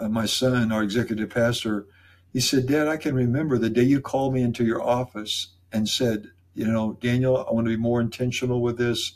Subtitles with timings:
[0.00, 1.86] uh, my son, our executive pastor,
[2.32, 5.88] he said, Dad, I can remember the day you called me into your office and
[5.88, 9.12] said, you know, Daniel, I want to be more intentional with this,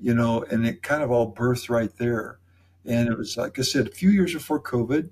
[0.00, 2.38] you know, and it kind of all birthed right there.
[2.84, 5.10] And it was, like I said, a few years before COVID.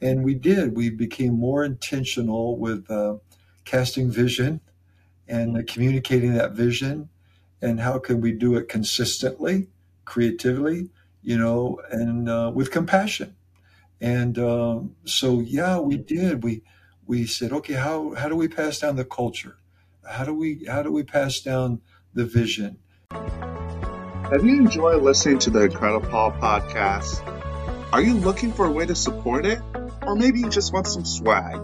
[0.00, 3.16] And we did, we became more intentional with uh,
[3.64, 4.60] casting vision
[5.26, 7.08] and uh, communicating that vision.
[7.62, 9.68] And how can we do it consistently,
[10.04, 10.90] creatively,
[11.22, 13.34] you know, and uh, with compassion.
[14.00, 16.44] And um, so, yeah, we did.
[16.44, 16.62] We
[17.06, 19.56] we said, okay, how how do we pass down the culture?
[20.08, 21.80] How do we how do we pass down
[22.14, 22.78] the vision?
[23.10, 27.22] Have you enjoyed listening to the Incredible Paul podcast?
[27.92, 29.60] Are you looking for a way to support it?
[30.02, 31.60] Or maybe you just want some swag?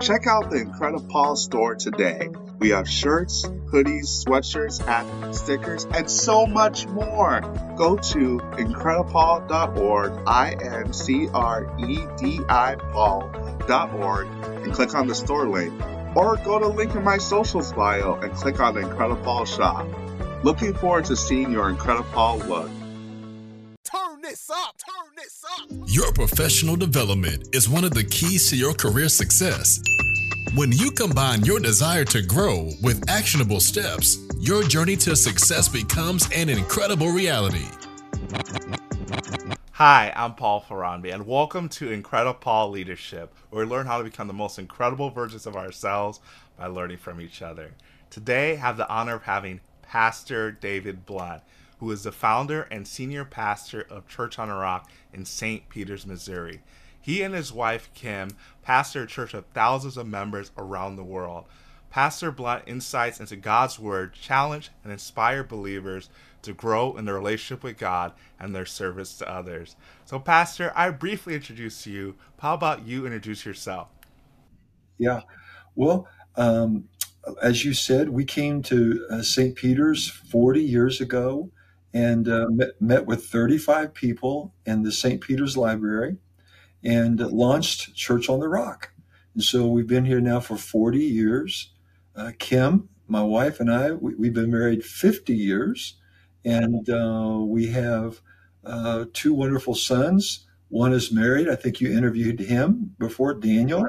[0.00, 2.28] Check out the Incredible Paul store today.
[2.58, 7.40] We have shirts, hoodies, sweatshirts, hats, stickers, and so much more.
[7.76, 14.26] Go to incredipaul.org, I N C R E D I Paul.org,
[14.64, 15.74] and click on the store link.
[16.16, 19.86] Or go to link in my socials bio and click on the Incredible Paul shop.
[20.44, 22.70] Looking forward to seeing your Incredible Paul look.
[23.82, 25.68] Turn this up, turn this up.
[25.86, 29.80] Your professional development is one of the keys to your career success.
[30.52, 36.28] When you combine your desire to grow with actionable steps, your journey to success becomes
[36.32, 37.66] an incredible reality.
[39.72, 44.04] Hi, I'm Paul Ferranbi, and welcome to Incredible Paul Leadership, where we learn how to
[44.04, 46.20] become the most incredible versions of ourselves
[46.56, 47.72] by learning from each other.
[48.10, 51.42] Today, I have the honor of having Pastor David Blunt,
[51.78, 55.68] who is the founder and senior pastor of Church on a Rock in St.
[55.68, 56.60] Peters, Missouri.
[57.04, 58.30] He and his wife, Kim,
[58.62, 61.44] pastor a church of thousands of members around the world.
[61.90, 66.08] Pastor Blunt insights into God's Word challenge and inspire believers
[66.40, 69.76] to grow in their relationship with God and their service to others.
[70.06, 72.14] So, Pastor, I briefly introduced you.
[72.38, 73.88] How about you introduce yourself?
[74.96, 75.20] Yeah.
[75.74, 76.88] Well, um,
[77.42, 79.54] as you said, we came to uh, St.
[79.54, 81.50] Peter's 40 years ago
[81.92, 85.20] and uh, met, met with 35 people in the St.
[85.20, 86.16] Peter's Library
[86.84, 88.90] and launched Church on the Rock.
[89.34, 91.72] And so we've been here now for 40 years.
[92.14, 95.96] Uh, Kim, my wife, and I, we, have been married 50 years,
[96.44, 98.20] and uh, we have
[98.64, 100.46] uh, two wonderful sons.
[100.68, 101.48] One is married.
[101.48, 103.86] I think you interviewed him before, Daniel.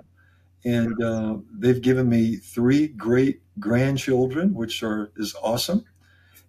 [0.64, 5.86] And uh, they've given me three great grandchildren, which are is awesome.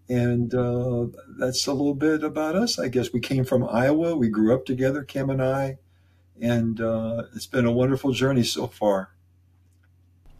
[0.09, 1.07] And uh,
[1.39, 3.13] that's a little bit about us, I guess.
[3.13, 4.17] We came from Iowa.
[4.17, 5.79] We grew up together, Kim and I
[6.41, 9.11] and uh, it's been a wonderful journey so far.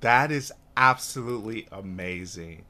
[0.01, 2.65] That is absolutely amazing.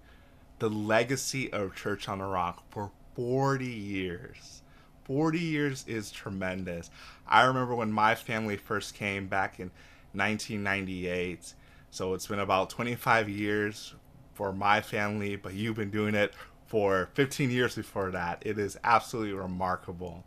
[0.59, 4.63] The legacy of Church on the Rock for 40 years.
[5.05, 6.91] 40 years is tremendous.
[7.27, 9.71] I remember when my family first came back in
[10.13, 11.55] 1998.
[11.91, 13.95] So it's been about 25 years
[14.35, 16.33] for my family, but you've been doing it
[16.67, 18.43] for 15 years before that.
[18.45, 20.25] It is absolutely remarkable.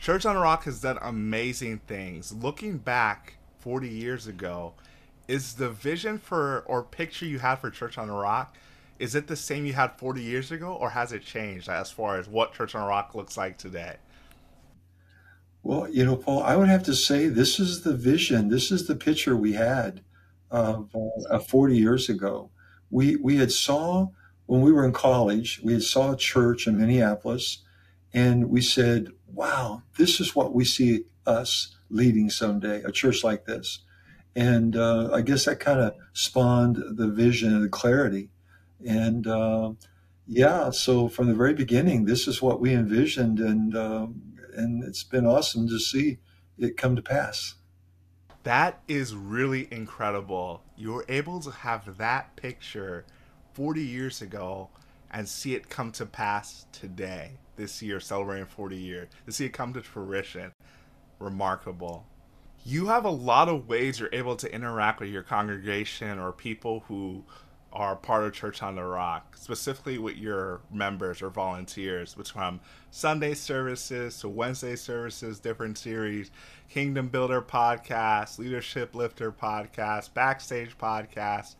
[0.00, 2.32] Church on the Rock has done amazing things.
[2.32, 4.74] Looking back 40 years ago,
[5.26, 8.56] is the vision for or picture you had for Church on the Rock
[8.98, 12.18] is it the same you had 40 years ago or has it changed as far
[12.18, 13.96] as what Church on the Rock looks like today?
[15.62, 18.48] Well, you know, Paul, I would have to say this is the vision.
[18.48, 20.02] This is the picture we had
[20.50, 20.88] of,
[21.30, 22.50] uh, 40 years ago.
[22.90, 24.08] We we had saw
[24.46, 27.58] when we were in college, we had saw a church in Minneapolis,
[28.14, 33.44] and we said, wow, this is what we see us leading someday, a church like
[33.44, 33.80] this.
[34.34, 38.30] And uh, I guess that kind of spawned the vision and the clarity.
[38.86, 39.72] And uh,
[40.26, 44.06] yeah, so from the very beginning, this is what we envisioned, and uh,
[44.54, 46.18] and it's been awesome to see
[46.58, 47.54] it come to pass.
[48.44, 50.62] That is really incredible.
[50.76, 53.04] You were able to have that picture
[53.54, 54.68] 40 years ago
[55.10, 59.52] and see it come to pass today this year celebrating 40 years to see it
[59.52, 60.52] come to fruition.
[61.18, 62.06] Remarkable.
[62.64, 66.84] You have a lot of ways you're able to interact with your congregation or people
[66.88, 67.24] who
[67.72, 72.58] are part of church on the rock specifically with your members or volunteers which from
[72.90, 76.30] sunday services to wednesday services different series
[76.70, 81.56] kingdom builder podcast leadership lifter podcast backstage podcast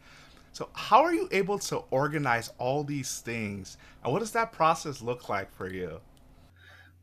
[0.58, 3.76] so, how are you able to organize all these things?
[4.02, 6.00] And what does that process look like for you?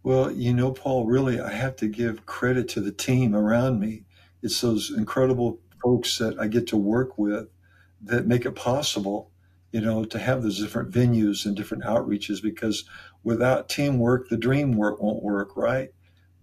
[0.04, 4.04] Well, you know, Paul, really, I have to give credit to the team around me.
[4.44, 7.48] It's those incredible folks that I get to work with
[8.02, 9.32] that make it possible,
[9.72, 12.84] you know, to have those different venues and different outreaches because
[13.24, 15.94] without teamwork, the dream work won't work, right?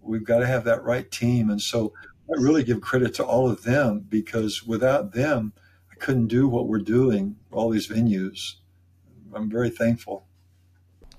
[0.00, 1.50] We've got to have that right team.
[1.50, 1.92] And so
[2.30, 5.52] I really give credit to all of them because without them,
[6.02, 8.56] couldn't do what we're doing, all these venues.
[9.32, 10.26] I'm very thankful.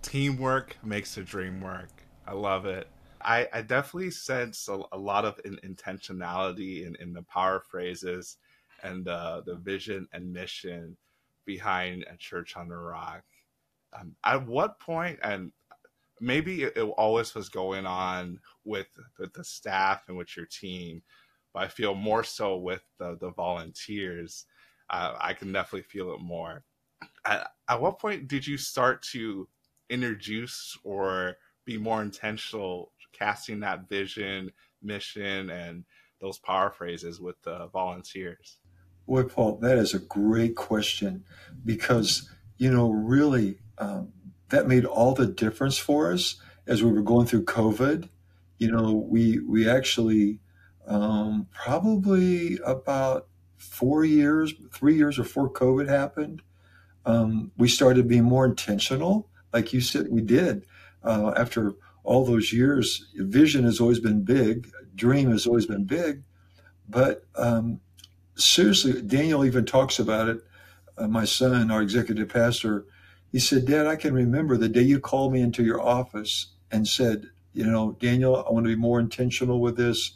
[0.01, 2.03] Teamwork makes the dream work.
[2.27, 2.89] I love it.
[3.21, 8.37] I, I definitely sense a, a lot of in, intentionality in, in the power phrases
[8.83, 10.97] and uh, the vision and mission
[11.45, 13.23] behind a church on the rock.
[13.97, 15.53] Um, at what point, and
[16.19, 18.87] maybe it, it, always was going on with
[19.17, 21.03] the, the, staff and with your team,
[21.53, 24.45] but I feel more so with the, the volunteers.
[24.93, 26.63] Uh, I can definitely feel it more.
[27.25, 29.47] At, at what point did you start to
[29.89, 34.51] introduce or be more intentional casting that vision,
[34.83, 35.85] mission, and
[36.21, 38.59] those power phrases with the volunteers?
[39.07, 41.23] Boy, Paul, that is a great question
[41.65, 44.13] because, you know, really, um,
[44.49, 46.35] that made all the difference for us
[46.67, 48.09] as we were going through COVID.
[48.59, 50.39] You know, we we actually
[50.85, 53.27] um, probably about
[53.63, 56.41] four years, three years before COVID happened,
[57.05, 59.29] um, we started being more intentional.
[59.51, 60.65] Like you said, we did.
[61.03, 61.73] Uh, after
[62.03, 66.23] all those years, vision has always been big, dream has always been big,
[66.89, 67.79] but um,
[68.35, 70.41] seriously, Daniel even talks about it.
[70.97, 72.85] Uh, my son, our executive pastor,
[73.31, 76.87] he said, Dad, I can remember the day you called me into your office and
[76.87, 80.11] said, you know, Daniel, I want to be more intentional with this,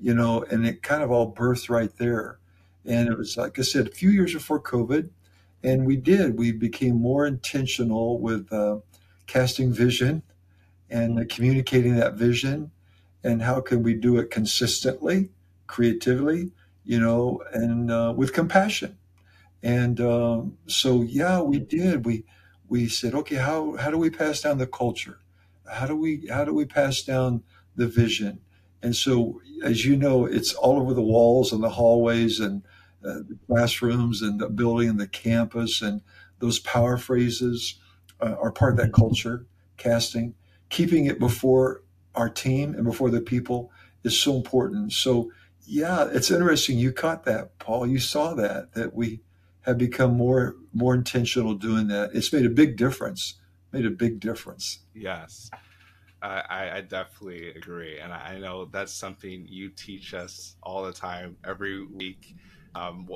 [0.00, 2.38] you know, and it kind of all birthed right there.
[2.84, 5.10] And it was, like I said, a few years before COVID.
[5.62, 8.78] And we did, we became more intentional with uh,
[9.26, 10.22] casting vision
[10.90, 12.72] and uh, communicating that vision.
[13.22, 15.30] And how can we do it consistently,
[15.68, 16.50] creatively,
[16.84, 18.98] you know, and uh, with compassion.
[19.62, 22.04] And um, so, yeah, we did.
[22.04, 22.24] We
[22.68, 25.18] we said, okay, how how do we pass down the culture?
[25.70, 27.44] How do we how do we pass down
[27.76, 28.40] the vision?
[28.82, 32.62] And so, as you know, it's all over the walls and the hallways and
[33.04, 36.02] uh, the classrooms and the building and the campus and
[36.38, 37.78] those power phrases
[38.20, 39.46] uh, are part of that culture
[39.76, 40.34] casting.
[40.68, 41.82] Keeping it before
[42.14, 43.70] our team and before the people
[44.04, 44.92] is so important.
[44.92, 45.30] So
[45.64, 46.78] yeah, it's interesting.
[46.78, 47.86] You caught that, Paul.
[47.86, 49.20] You saw that that we
[49.62, 52.10] have become more more intentional doing that.
[52.14, 53.34] It's made a big difference.
[53.70, 54.80] Made a big difference.
[54.94, 55.50] Yes,
[56.20, 61.36] I, I definitely agree, and I know that's something you teach us all the time,
[61.44, 62.36] every week.
[62.74, 63.08] Um,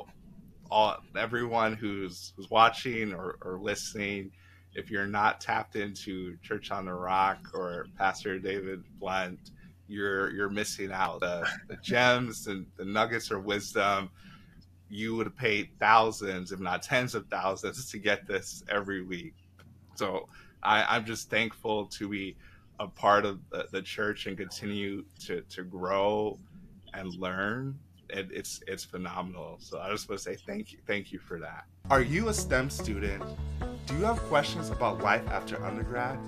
[0.69, 4.31] all everyone who's who's watching or, or listening,
[4.73, 9.51] if you're not tapped into Church on the Rock or Pastor David Blunt,
[9.87, 11.21] you're you're missing out.
[11.21, 14.09] The, the gems and the nuggets of wisdom.
[14.89, 19.33] You would pay thousands, if not tens of thousands, to get this every week.
[19.95, 20.29] So
[20.63, 22.37] I, I'm just thankful to be
[22.79, 26.39] a part of the, the church and continue to, to grow
[26.93, 27.77] and learn.
[28.09, 29.57] It, it's it's phenomenal.
[29.59, 31.65] So I just want to say thank you, thank you for that.
[31.89, 33.23] Are you a STEM student?
[33.85, 36.19] Do you have questions about life after undergrad?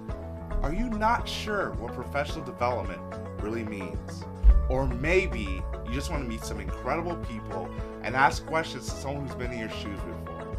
[0.61, 3.01] Are you not sure what professional development
[3.41, 4.25] really means?
[4.69, 7.69] Or maybe you just want to meet some incredible people
[8.03, 10.57] and ask questions to someone who's been in your shoes before.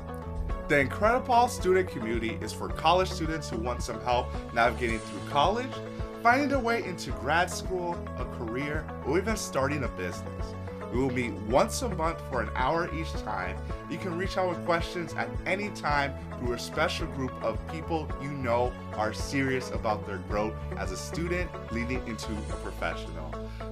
[0.69, 5.73] The Incredipaul student community is for college students who want some help navigating through college,
[6.23, 10.55] finding their way into grad school, a career, or even starting a business.
[10.93, 13.57] We will meet once a month for an hour each time.
[13.89, 18.09] You can reach out with questions at any time through a special group of people
[18.21, 23.31] you know are serious about their growth as a student leading into a professional.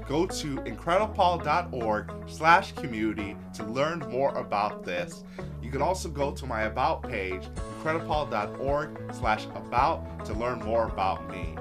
[0.08, 5.24] Go to incredipaul.org slash community to learn more about this.
[5.60, 7.42] You can also go to my about page,
[7.80, 11.56] incredipaul.org slash about to learn more about me.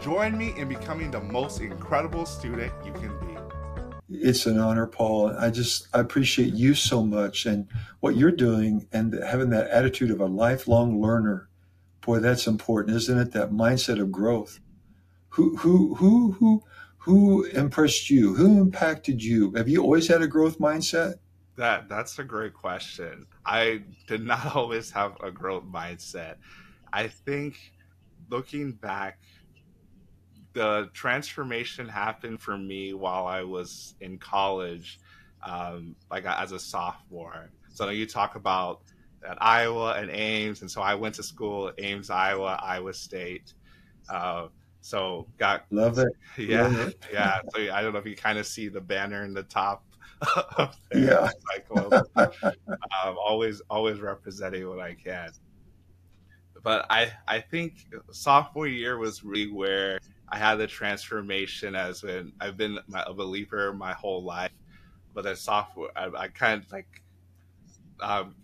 [0.00, 3.21] Join me in becoming the most incredible student you can.
[4.14, 5.34] It's an honor, Paul.
[5.36, 7.68] I just I appreciate you so much and
[8.00, 11.48] what you're doing and having that attitude of a lifelong learner.
[12.00, 13.32] Boy, that's important, isn't it?
[13.32, 14.60] That mindset of growth.
[15.30, 16.62] Who who who who
[16.98, 18.34] who impressed you?
[18.34, 19.52] Who impacted you?
[19.52, 21.14] Have you always had a growth mindset?
[21.56, 23.26] That that's a great question.
[23.46, 26.36] I did not always have a growth mindset.
[26.92, 27.56] I think
[28.28, 29.20] looking back
[30.52, 35.00] the transformation happened for me while I was in college,
[35.42, 37.50] um, like as a sophomore.
[37.68, 38.82] So you talk about
[39.28, 43.54] at Iowa and Ames, and so I went to school at Ames, Iowa, Iowa State.
[44.08, 44.48] Uh,
[44.80, 46.12] so got love it.
[46.38, 47.04] Yeah, love it.
[47.12, 47.40] yeah.
[47.54, 49.84] So I don't know if you kind of see the banner in the top.
[50.94, 51.30] yeah.
[52.16, 55.30] um, always, always representing what I can.
[56.62, 59.98] But I, I think sophomore year was really where
[60.32, 64.50] I had the transformation as when I've been a believer my whole life.
[65.12, 67.02] but then sophomore, I, I kind of like
[68.00, 68.34] um,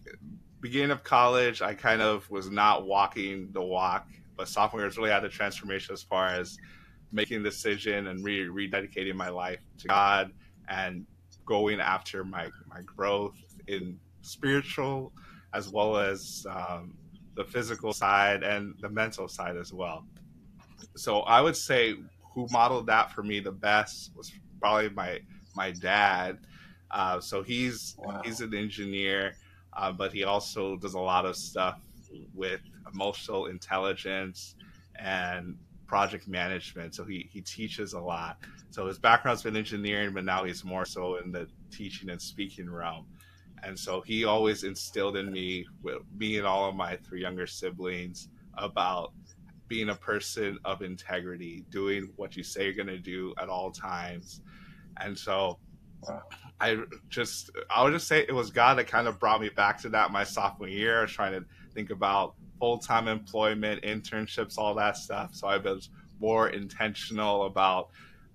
[0.61, 5.11] beginning of college, I kind of was not walking the walk, but sophomore year really
[5.11, 6.59] had a transformation as far as
[7.11, 10.33] making a decision and re- rededicating my life to God
[10.69, 11.07] and
[11.47, 15.11] going after my my growth in spiritual
[15.55, 16.93] as well as um,
[17.35, 20.05] the physical side and the mental side as well.
[20.97, 21.95] So I would say
[22.35, 25.21] who modeled that for me the best was probably my
[25.55, 26.39] my dad.
[26.91, 28.23] Uh, so he's wow.
[28.25, 29.35] he's an engineer,
[29.77, 31.81] uh, but he also does a lot of stuff
[32.35, 32.61] with
[32.93, 34.55] emotional intelligence
[34.97, 35.57] and
[35.87, 36.95] project management.
[36.95, 38.39] So he he teaches a lot.
[38.71, 42.71] So his background's been engineering, but now he's more so in the teaching and speaking
[42.71, 43.07] realm.
[43.65, 47.47] And so he always instilled in me, with me and all of my three younger
[47.47, 49.13] siblings, about
[49.69, 53.71] being a person of integrity, doing what you say you're going to do at all
[53.71, 54.41] times.
[55.01, 55.59] And so
[56.03, 56.23] wow.
[56.61, 59.79] I just, I would just say it was God that kind of brought me back
[59.83, 60.99] to that my sophomore year.
[60.99, 61.45] I was trying to
[61.75, 65.35] think about full time employment, internships, all that stuff.
[65.35, 67.91] So I was more intentional about,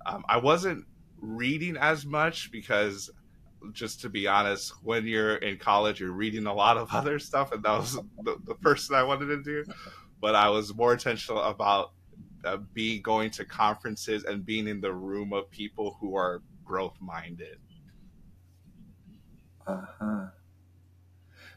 [0.05, 0.85] um, I wasn't
[1.19, 3.09] reading as much because
[3.71, 7.51] just to be honest, when you're in college, you're reading a lot of other stuff,
[7.51, 9.65] and that was the, the first thing I wanted to do
[10.23, 11.91] but I was more intentional about
[12.45, 16.95] uh, being going to conferences and being in the room of people who are growth
[17.01, 17.57] minded.
[19.67, 20.25] Uh huh.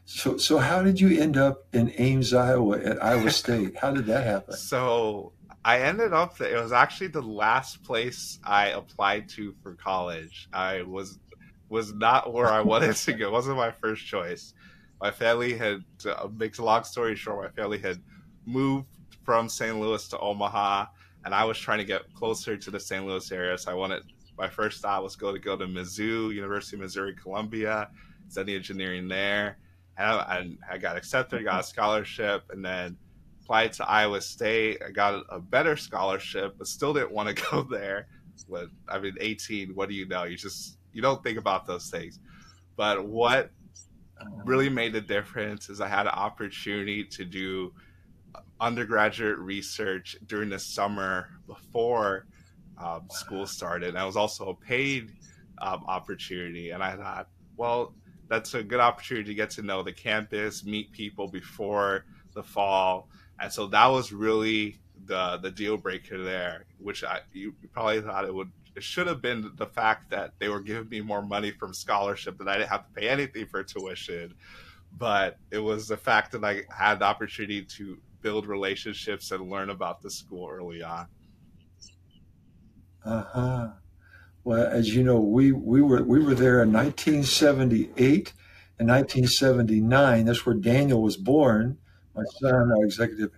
[0.03, 3.77] So, so how did you end up in Ames, Iowa, at Iowa State?
[3.77, 4.57] How did that happen?
[4.57, 5.31] So,
[5.63, 6.41] I ended up.
[6.41, 10.49] It was actually the last place I applied to for college.
[10.51, 11.19] I was
[11.69, 13.27] was not where I wanted to go.
[13.27, 14.53] It wasn't my first choice.
[14.99, 15.85] My family had.
[16.05, 17.45] Uh, makes a long story short.
[17.45, 18.01] My family had
[18.47, 18.87] moved
[19.23, 19.77] from St.
[19.79, 20.85] Louis to Omaha,
[21.25, 23.05] and I was trying to get closer to the St.
[23.05, 23.57] Louis area.
[23.57, 24.03] So I wanted
[24.37, 27.89] my first thought was go to go to Mizzou, University of Missouri Columbia,
[28.29, 29.57] study engineering there,
[29.97, 32.97] and I, and I got accepted, got a scholarship, and then
[33.41, 34.81] applied to Iowa State.
[34.85, 38.07] I got a better scholarship, but still didn't want to go there.
[38.49, 39.73] But I mean, 18.
[39.75, 40.23] What do you know?
[40.23, 42.19] You just you don't think about those things.
[42.75, 43.51] But what
[44.45, 47.73] really made the difference is I had an opportunity to do
[48.59, 52.25] undergraduate research during the summer before
[52.77, 53.89] um, school started.
[53.89, 55.13] And it was also a paid
[55.59, 56.71] um, opportunity.
[56.71, 57.93] And I thought, well,
[58.27, 63.09] that's a good opportunity to get to know the campus, meet people before the fall.
[63.39, 68.25] And so that was really the the deal breaker there, which I you probably thought
[68.25, 71.51] it would it should have been the fact that they were giving me more money
[71.51, 74.35] from scholarship that I didn't have to pay anything for tuition.
[74.95, 79.69] But it was the fact that I had the opportunity to build relationships and learn
[79.69, 81.07] about the school early on.
[83.05, 83.69] Uh huh.
[84.43, 88.33] Well, as you know, we, we were we were there in 1978
[88.79, 90.25] and 1979.
[90.25, 91.77] That's where Daniel was born,
[92.15, 93.31] my son, our executive,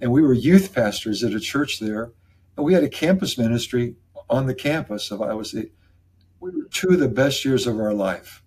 [0.00, 2.12] and we were youth pastors at a church there,
[2.56, 3.96] and we had a campus ministry
[4.30, 5.72] on the campus of Iowa State.
[6.40, 8.42] We were two of the best years of our life.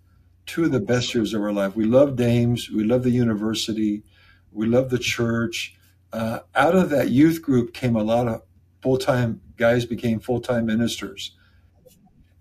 [0.46, 1.75] Two of the best years of our life.
[1.75, 2.70] We loved Ames.
[2.70, 4.03] We loved the university.
[4.51, 5.77] We loved the church
[6.13, 8.42] uh, out of that youth group came a lot of
[8.82, 11.36] full time guys became full time ministers,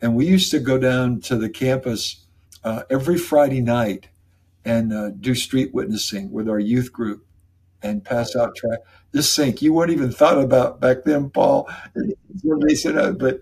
[0.00, 2.24] and we used to go down to the campus
[2.64, 4.08] uh, every Friday night
[4.64, 7.26] and uh, do street witnessing with our youth group
[7.82, 8.80] and pass out track.
[9.12, 11.68] This sink you weren't even thought about back then, Paul.
[11.96, 13.40] Uh, but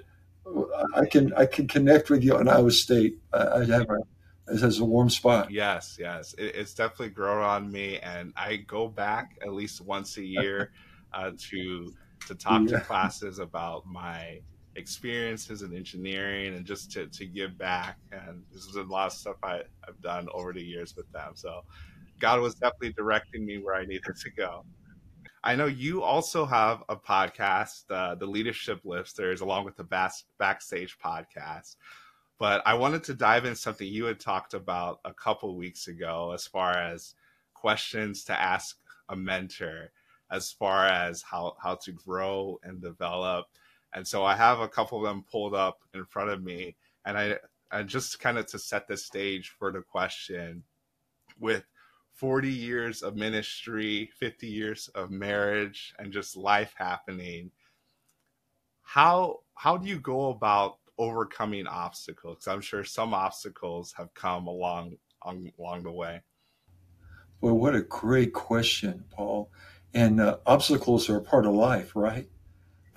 [0.95, 3.19] I can I can connect with you on Iowa State.
[3.33, 3.99] I, I have a
[4.49, 5.51] it has a warm spot.
[5.51, 10.17] Yes, yes, it, it's definitely grown on me, and I go back at least once
[10.17, 10.73] a year
[11.13, 11.93] uh, to
[12.27, 12.79] to talk yeah.
[12.79, 14.41] to classes about my
[14.77, 17.99] experiences in engineering and just to, to give back.
[18.13, 21.33] And this is a lot of stuff I, I've done over the years with them.
[21.35, 21.63] So
[22.21, 24.65] God was definitely directing me where I needed to go.
[25.43, 30.25] I know you also have a podcast, uh, the Leadership Lifters, along with the Back-
[30.39, 31.77] Backstage podcast.
[32.39, 36.33] But I wanted to dive in something you had talked about a couple weeks ago
[36.33, 37.15] as far as
[37.55, 38.77] questions to ask
[39.09, 39.93] a mentor
[40.31, 43.47] as far as how, how to grow and develop.
[43.93, 46.77] And so I have a couple of them pulled up in front of me.
[47.05, 47.39] And I
[47.71, 50.63] and just kind of to set the stage for the question
[51.39, 51.65] with
[52.15, 57.51] 40 years of ministry, 50 years of marriage and just life happening.
[58.83, 62.47] How how do you go about overcoming obstacles?
[62.47, 66.23] I'm sure some obstacles have come along on, along the way.
[67.41, 69.51] Well, what a great question, Paul.
[69.93, 72.29] And uh, obstacles are a part of life, right?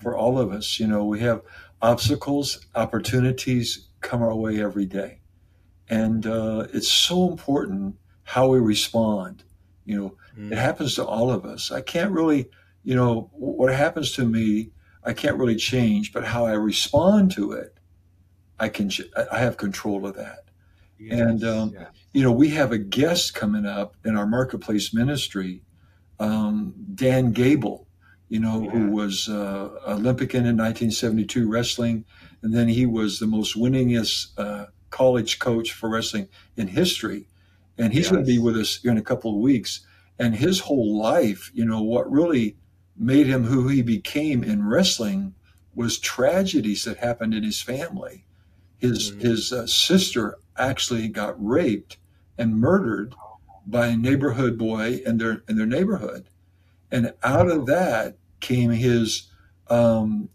[0.00, 1.42] For all of us, you know, we have
[1.82, 5.20] obstacles, opportunities come our way every day.
[5.90, 9.44] and uh, it's so important how we respond.
[9.86, 10.52] You know, Mm.
[10.52, 11.70] it happens to all of us.
[11.72, 12.50] I can't really,
[12.84, 14.70] you know, what happens to me,
[15.02, 17.77] I can't really change, but how I respond to it,
[18.60, 18.90] I can.
[19.32, 20.44] I have control of that.
[21.10, 21.86] And, um, yes.
[22.12, 25.62] You know, we have a guest coming up in our marketplace ministry,
[26.18, 27.86] um, Dan Gable.
[28.28, 28.70] You know, Yeah.
[28.72, 32.04] who was uh, Olympican in 1972 wrestling,
[32.42, 37.26] and then he was the most winningest uh, college coach for wrestling in history.
[37.78, 39.80] And he's going to be with us in a couple of weeks.
[40.18, 42.56] And his whole life, you know, what really
[42.98, 45.32] made him who he became in wrestling
[45.74, 48.24] was tragedies that happened in his family.
[48.78, 49.20] His Mhm.
[49.20, 51.98] his uh, sister actually got raped
[52.36, 53.14] and murdered
[53.66, 56.28] by a neighborhood boy in their in their neighborhood,
[56.90, 59.24] and out of that came his
[59.70, 60.28] um,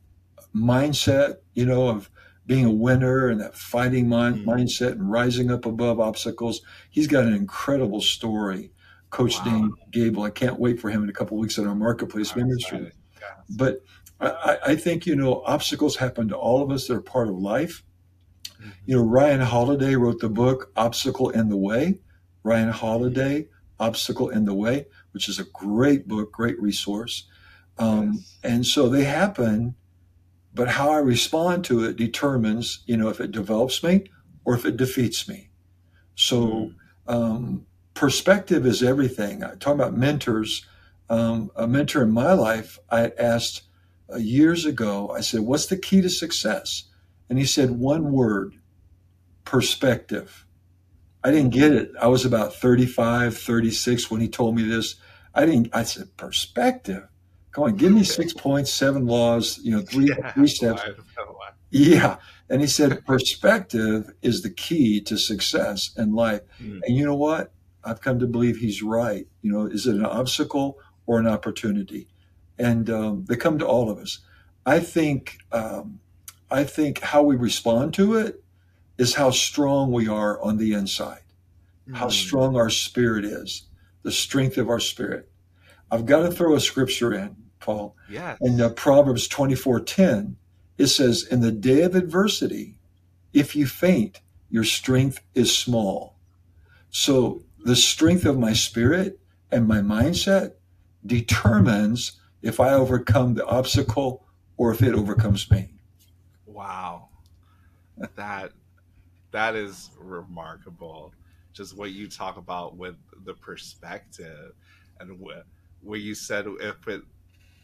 [0.53, 2.09] mindset, you know, of
[2.45, 4.45] being a winner and that fighting mind, Mhm.
[4.45, 6.62] mindset and rising up above obstacles.
[6.91, 8.71] He's got an incredible story,
[9.09, 9.45] Coach Wow.
[9.45, 10.21] Dan Gable.
[10.23, 12.91] I can't wait for him in a couple of weeks at our marketplace ministry.
[13.50, 13.81] But
[14.19, 16.88] I, I I think you know obstacles happen to all of us.
[16.88, 17.83] They're part of life.
[18.86, 22.00] You know, Ryan Holiday wrote the book Obstacle in the Way.
[22.43, 23.48] Ryan Holiday,
[23.79, 27.27] Obstacle in the Way, which is a great book, great resource.
[27.77, 28.38] Um, Yes.
[28.43, 29.75] and so they happen,
[30.53, 34.05] but how I respond to it determines, you know, if it develops me
[34.46, 35.50] or if it defeats me.
[36.15, 36.72] So
[37.08, 39.43] um, perspective is everything.
[39.43, 40.65] I talk about mentors.
[41.10, 43.63] Um, a mentor in my life, I asked
[44.12, 45.10] uh, years ago.
[45.12, 46.86] I said, "What's the key to success?"
[47.30, 48.56] And he said one word:
[49.46, 50.46] perspective.
[51.24, 51.92] I didn't get it.
[52.01, 54.96] I was about 35, 36 when he told me this.
[55.34, 55.70] I didn't.
[55.74, 57.08] I said, "Perspective."
[57.53, 60.82] Come on, give me six points, seven laws, you know, three Yeah, three steps.
[61.70, 62.18] Yeah.
[62.50, 66.42] And he said, perspective is the key to success in life.
[66.62, 66.82] Mm.
[66.86, 67.51] And you know what?
[67.84, 69.27] I've come to believe he's right.
[69.42, 72.08] You know, is it an obstacle or an opportunity?
[72.58, 74.19] And um, they come to all of us.
[74.65, 76.00] I think, um,
[76.51, 78.43] I think how we respond to it
[78.97, 81.23] is how strong we are on the inside,
[81.93, 82.12] how Mm.
[82.12, 83.63] strong our spirit is,
[84.03, 85.29] the strength of our spirit.
[85.91, 88.38] I've got to throw a scripture in, Paul Yes.
[88.41, 90.36] in uh, Proverbs 24:10,
[90.77, 92.79] it says, "In the day of adversity,
[93.32, 96.17] if you faint, your strength is small."
[96.89, 99.19] So the strength of my spirit
[99.51, 100.53] and my mindset
[101.06, 104.25] determines if I overcome the obstacle
[104.58, 105.72] or if it overcomes me.
[106.63, 107.10] Wow.
[108.15, 108.54] That
[109.32, 111.13] that is remarkable.
[111.52, 112.95] Just what you talk about with
[113.26, 114.54] the perspective
[114.99, 115.45] and what
[115.82, 117.02] what you said if it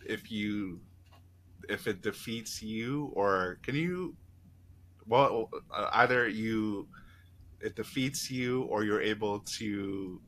[0.06, 0.82] if you
[1.70, 4.16] if it defeats you or can you
[5.08, 5.50] well
[5.94, 6.88] either you
[7.62, 10.20] it defeats you or you're able to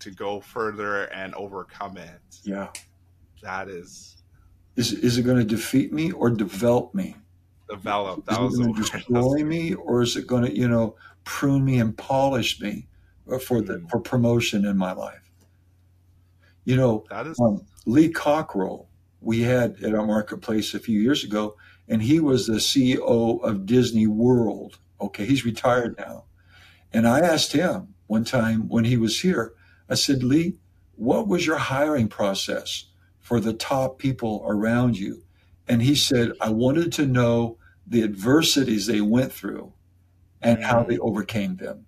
[0.00, 2.20] to go further and overcome it.
[2.44, 2.68] Yeah.
[3.42, 4.16] That is
[4.76, 7.16] Is, is it going to defeat me or develop me?
[7.68, 8.30] Developed.
[8.30, 11.78] Is it going to destroy me or is it going to, you know, prune me
[11.80, 12.86] and polish me
[13.44, 13.90] for the Mm.
[13.90, 15.30] for promotion in my life?
[16.64, 18.88] You know, That is um, Lee Cockerell,
[19.20, 21.56] we had at our marketplace a few years ago,
[21.88, 24.78] and he was the CEO of Disney World.
[25.00, 26.24] Okay, he's retired now.
[26.92, 29.52] And I asked him one time when he was here,
[29.88, 30.58] I said, Lee,
[30.96, 32.86] what was your hiring process
[33.20, 35.22] for the top people around you?
[35.68, 39.72] And he said, I wanted to know the adversities they went through
[40.40, 41.00] and how they mm.
[41.08, 41.86] overcame them.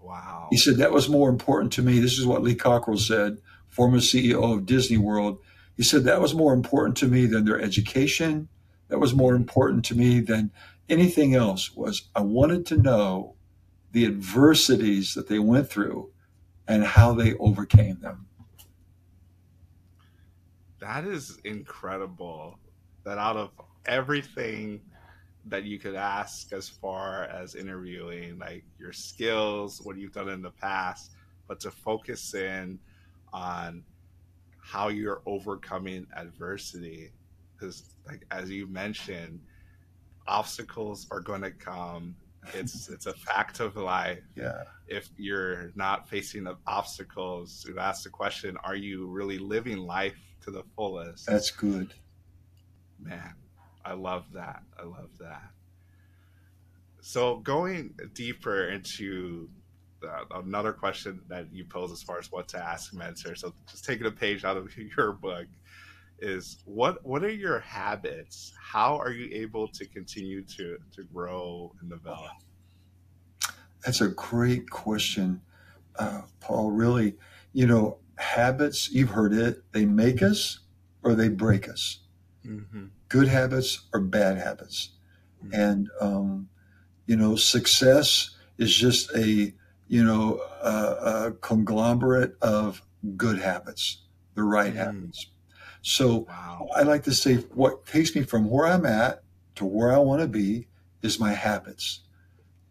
[0.00, 0.48] wow.
[0.50, 1.98] He said that was more important to me.
[1.98, 5.38] This is what Lee Cockerell said, former CEO of Disney World.
[5.76, 8.48] He said that was more important to me than their education.
[8.88, 10.50] That was more important to me than
[10.88, 11.74] anything else.
[11.74, 13.34] Was I wanted to know
[13.92, 16.10] the adversities that they went through
[16.66, 18.26] and how they overcame them.
[20.80, 22.58] That is incredible.
[23.04, 23.50] That out of
[23.86, 24.80] everything
[25.46, 30.42] that you could ask as far as interviewing, like your skills, what you've done in
[30.42, 31.10] the past,
[31.48, 32.78] but to focus in
[33.32, 33.82] on
[34.60, 37.10] how you're overcoming adversity.
[37.54, 39.40] Because, like as you mentioned,
[40.26, 42.14] obstacles are going to come.
[42.54, 48.04] It's it's a fact of life Yeah, if you're not facing the obstacles, you ask
[48.04, 51.26] the question, are you really living life to the fullest?
[51.26, 51.94] that's good.
[53.02, 53.34] Man,
[53.84, 54.62] I love that.
[54.78, 55.50] I love that.
[57.00, 59.48] So going deeper into
[60.06, 63.40] uh, another question that you pose as far as what to ask mentors.
[63.40, 65.46] So just taking a page out of your book
[66.20, 68.52] is what what are your habits?
[68.60, 72.30] How are you able to continue to to grow and develop?
[73.84, 75.40] that's a great question,
[75.98, 76.70] uh, Paul.
[76.70, 77.16] Really,
[77.52, 80.60] you know, habits, you've heard it, they make us
[81.02, 81.98] or they break us.
[82.46, 82.86] Mm-hmm.
[83.08, 84.90] Good habits or bad habits.
[85.44, 85.54] Mhm.
[85.54, 86.48] And, um,
[87.06, 89.54] you know, success is just a,
[89.88, 92.82] you know, a, a conglomerate of
[93.16, 94.02] good habits,
[94.34, 94.76] the right Mm.
[94.76, 95.26] habits.
[95.82, 96.68] So Wow.
[96.76, 99.22] I like to say what takes me from where I'm at
[99.56, 100.68] to where I want to be
[101.02, 102.00] is my habits.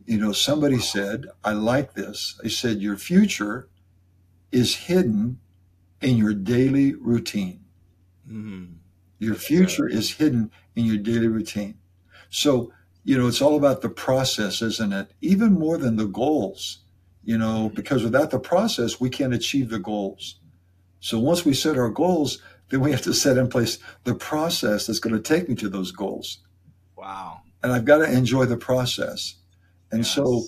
[0.06, 2.38] You know, somebody said, I like this.
[2.42, 3.70] They said, Your future
[4.52, 5.40] is hidden
[6.02, 7.66] in your daily routine.
[8.28, 8.81] Mm.
[9.22, 11.78] Your future is hidden in your daily routine.
[12.32, 15.12] So, you know, it's all about the process, isn't it?
[15.22, 16.80] Even more than the goals,
[17.24, 20.40] you know, because without the process, we can't achieve the goals.
[21.02, 24.88] So once we set our goals, then we have to set in place the process
[24.88, 26.40] that's going to take me to those goals.
[26.98, 27.42] Wow.
[27.62, 29.36] And I've got to enjoy the process.
[29.92, 30.46] And so,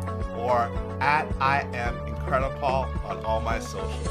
[0.43, 4.08] or at I am Incredipaul on all my socials.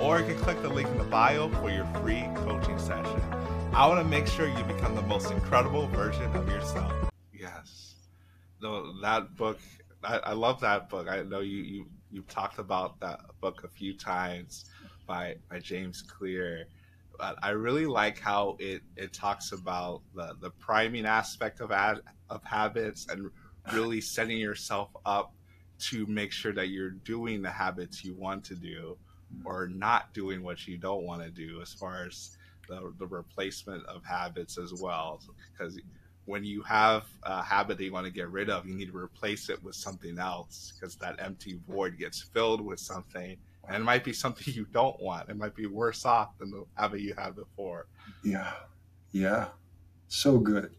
[0.00, 3.22] Or you can click the link in the bio for your free coaching session.
[3.72, 6.92] I want to make sure you become the most incredible version of yourself.
[7.32, 7.94] Yes.
[8.60, 9.60] No, that book,
[10.02, 11.06] I, I love that book.
[11.08, 14.64] I know you, you, you've talked about that book a few times
[15.06, 16.66] by, by James Clear.
[17.16, 22.00] But I really like how it, it talks about the, the priming aspect of ad,
[22.28, 23.30] of habits and
[23.72, 25.32] really setting yourself up
[25.80, 28.96] to make sure that you're doing the habits you want to do
[29.44, 32.36] or not doing what you don't want to do as far as
[32.68, 35.20] the, the replacement of habits as well
[35.52, 35.78] because
[36.26, 38.96] when you have a habit that you want to get rid of you need to
[38.96, 43.36] replace it with something else because that empty void gets filled with something
[43.68, 46.64] and it might be something you don't want it might be worse off than the
[46.76, 47.86] habit you had before
[48.22, 48.52] Yeah.
[49.12, 49.48] Yeah.
[50.08, 50.74] So good.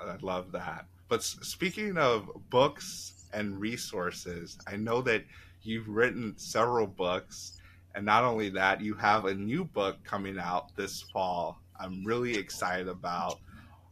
[0.00, 0.86] I love that.
[1.08, 5.24] But speaking of books and resources, I know that
[5.62, 7.60] you've written several books,
[7.94, 11.60] and not only that, you have a new book coming out this fall.
[11.80, 13.38] I'm really excited about.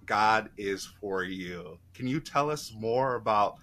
[0.04, 1.78] God is for you.
[1.94, 3.56] Can you tell us more about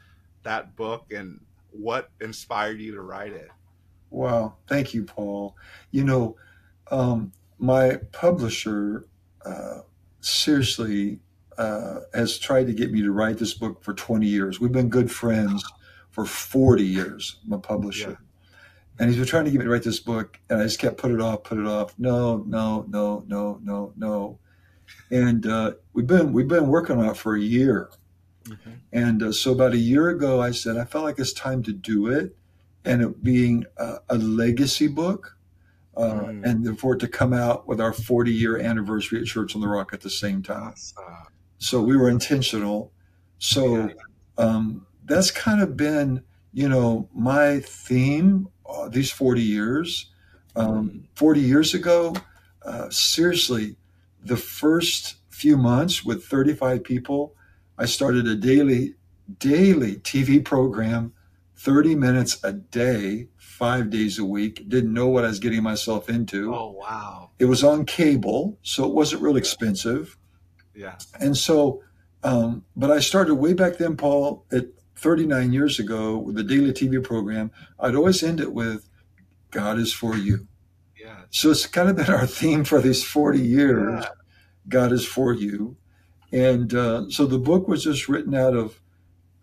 [0.44, 1.39] that book and
[1.72, 3.50] what inspired you to write it?
[4.10, 4.56] Wow.
[4.68, 5.56] Thank you, Paul.
[5.92, 6.36] You know,
[6.92, 9.06] um, my publisher
[9.46, 9.80] uh,
[10.22, 11.20] seriously
[11.58, 14.60] uh, has tried to get me to write this book for 20 years.
[14.60, 15.63] We've been good friends
[16.12, 18.18] for 40 years, my publisher.
[19.00, 20.98] And he's been trying to get me to write this book, and I just kept
[20.98, 21.94] put it off, put it off.
[21.98, 24.39] No, no, no, no, no, no.
[25.10, 27.89] And uh, we've been we've been working on it for a year.
[28.92, 31.74] And uh, so about a year ago, I said I felt like it's time to
[31.74, 32.36] do it,
[32.86, 35.38] and it being a, a legacy book,
[35.98, 36.44] uh, Mm.
[36.46, 39.62] and then for it to come out with our 40 year anniversary at Church on
[39.62, 40.74] the Rock at the same time.
[40.98, 41.24] Uh,
[41.63, 42.91] So we were intentional.
[43.39, 43.89] So
[44.38, 46.21] um, that's kind of been,
[46.52, 50.12] you know, my theme uh, these 40 years.
[50.58, 52.15] Um, 40 years ago,
[52.65, 53.78] uh, seriously,
[54.21, 57.34] the first few months with 35 people,
[57.78, 58.95] I started a daily,
[59.39, 61.13] daily TV program,
[61.56, 64.67] 30 minutes a day, five days a week.
[64.67, 66.54] Didn't know what I was getting myself into.
[66.54, 67.32] oh wow!
[67.39, 70.17] It was on cable, so it wasn't real expensive.
[70.75, 70.95] Yeah.
[71.19, 71.83] And so,
[72.23, 76.71] um, but I started way back then, Paul, at 39 years ago with the daily
[76.71, 77.51] TV program.
[77.79, 78.89] I'd always end it with,
[79.51, 80.47] God is for you.
[80.99, 81.21] Yeah.
[81.29, 84.03] So it's kind of been our theme for these 40 years.
[84.03, 84.09] Yeah.
[84.69, 85.75] God is for you.
[86.31, 88.79] And uh, so the book was just written out of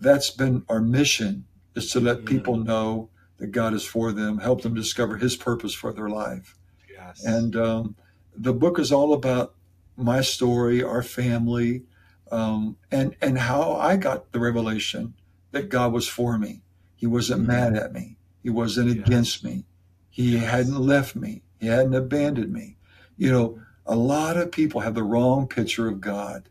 [0.01, 1.45] that's been our mission
[1.77, 2.27] is to let Mhm.
[2.27, 6.57] people know that God is for them, help them discover his purpose for their life.
[6.91, 7.23] Yes.
[7.25, 7.97] And um,
[8.37, 9.55] the book is all about
[9.97, 11.85] my story, our family,
[12.31, 15.15] um, and and how I got the revelation
[15.53, 16.63] that God was for me.
[16.97, 17.47] He wasn't Mm-hmm.
[17.47, 18.17] mad at me.
[18.43, 19.67] He wasn't against me.
[20.09, 20.45] He Yes.
[20.51, 21.43] hadn't left me.
[21.61, 22.79] He hadn't abandoned me.
[23.17, 26.49] You know, a lot of people have the wrong picture of God.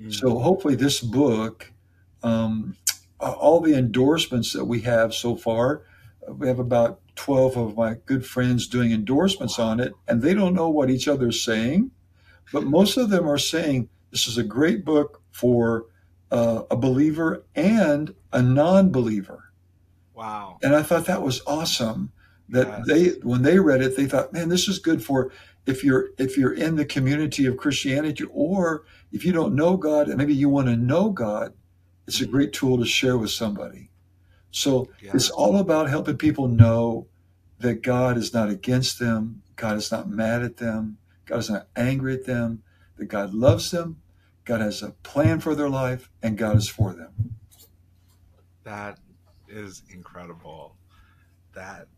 [0.00, 0.12] Mm.
[0.12, 1.72] So hopefully, this book,
[2.22, 2.76] um,
[3.20, 5.82] all the endorsements that we have so far,
[6.28, 10.34] uh, we have about 12 of my good friends doing endorsements on it, and they
[10.34, 11.90] don't know what each other's saying,
[12.52, 15.86] but most of them are saying this is a great book for
[16.30, 19.52] uh, a believer and a non believer.
[20.14, 20.58] wow.
[20.62, 22.12] And I thought that was awesome
[22.48, 22.86] that Yes.
[22.86, 25.30] they when they read it they thought man this is good for
[25.66, 28.82] if you're if you're in the community of Christianity or
[29.12, 31.52] if you don't know God and maybe you want to know God
[32.08, 33.90] it's a great tool to share with somebody
[34.50, 35.14] so Yes.
[35.14, 37.06] it's all about helping people know
[37.60, 41.68] that God is not against them God is not mad at them God is not
[41.76, 42.62] angry at them
[42.96, 44.02] that God loves them
[44.44, 47.36] God has a plan for their life and God is for them
[48.64, 48.98] That
[49.48, 50.76] is incredible.
[51.54, 51.88] That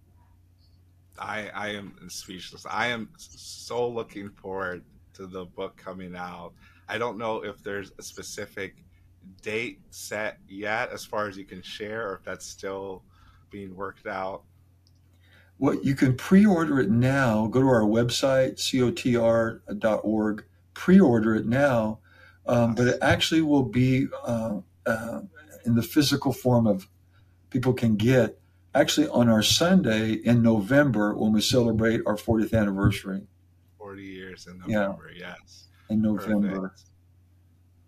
[1.19, 2.67] I I am speechless.
[2.69, 6.53] I am so looking forward to the book coming out.
[6.89, 8.77] I don't know if there's a specific
[9.43, 13.03] date set yet as far as you can share or if that's still
[13.51, 14.43] being worked out.
[15.63, 17.47] Well, you can pre-order it now.
[17.47, 20.45] Go to our website, cotr.org.
[20.75, 22.01] Pre-order it now,
[22.47, 25.21] um, but it actually will be uh, uh,
[25.65, 26.89] in the physical form of
[27.51, 28.41] people can get
[28.75, 33.29] actually on our Sunday in November when we celebrate our 40th anniversary
[33.79, 34.87] 40 years in Yeah.
[34.87, 35.69] November, yes.
[35.89, 36.61] in November.
[36.61, 36.83] Perfect.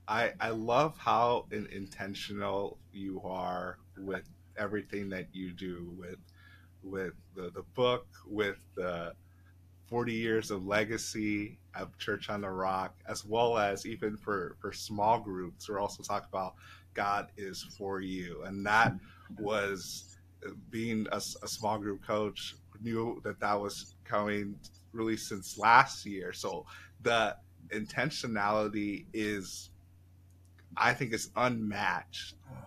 [0.06, 6.18] I I love how intentional you are with everything that you do with
[6.84, 9.14] with the, the book, with the
[9.88, 14.72] 40 years of legacy of Church on the Rock, as well as even for, for
[14.72, 15.68] small groups.
[15.68, 16.54] We're also talking about
[16.94, 18.42] God is for you.
[18.44, 18.94] And that
[19.38, 20.16] was
[20.46, 24.58] uh, being a small group coach, knew that that was coming
[24.92, 26.32] really since last year.
[26.32, 26.66] So
[27.02, 27.36] the
[27.70, 29.70] intentionality is,
[30.76, 32.58] I think, is unmatched um,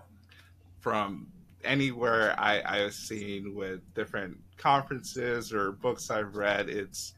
[0.79, 1.27] from
[1.67, 6.69] anywhere I, I have seen with different conferences or books I've read.
[6.69, 7.13] It's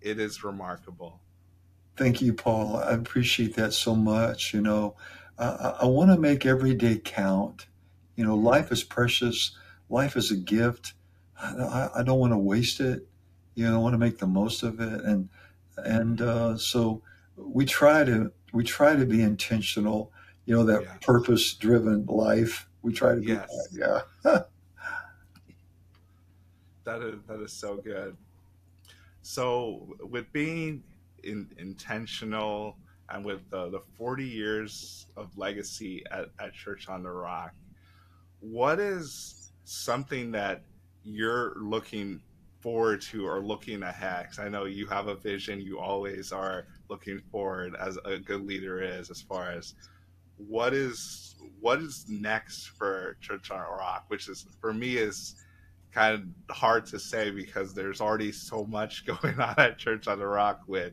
[0.00, 1.20] it is remarkable.
[1.96, 2.76] Thank you, Paul.
[2.76, 4.54] I appreciate that so much.
[4.54, 4.96] You know,
[5.38, 7.66] I, I want to make every day count.
[8.16, 9.56] You know, life is precious.
[9.88, 10.94] Life is a gift.
[11.40, 13.08] I, I- don't want to waste it.
[13.54, 15.28] You know, I want to make the most of it, and
[15.78, 17.02] and uh, so
[17.36, 20.12] we try to we try to be intentional.
[20.46, 20.94] You know, that Yeah.
[21.02, 22.68] purpose-driven life.
[22.88, 23.68] We try to be Yes.
[23.72, 24.04] that.
[24.24, 24.40] Yeah.
[26.84, 28.16] That is that is so good.
[29.20, 30.82] So with being
[31.22, 32.78] in, intentional
[33.10, 37.52] and with the, the 40 years of legacy at, at Church on the Rock,
[38.40, 40.62] what is something that
[41.04, 42.22] you're looking
[42.60, 44.24] forward to or looking ahead?
[44.28, 45.60] 'Cause I know you have a vision.
[45.60, 49.74] You always are looking forward, as a good leader is, as far as
[50.38, 55.34] what is what is next for Church on Rock, which is for me is
[55.92, 56.14] kind
[56.48, 60.26] of hard to say because there's already so much going on at Church on the
[60.26, 60.92] Rock with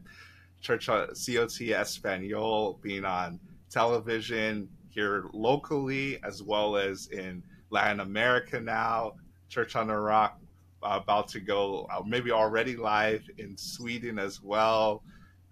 [0.61, 8.59] Church on COT Espanol being on television here locally as well as in Latin America
[8.59, 9.13] now.
[9.49, 10.39] Church on the Rock
[10.81, 15.03] uh, about to go, uh, maybe already live in Sweden as well.